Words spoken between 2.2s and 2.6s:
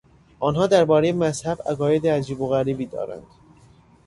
و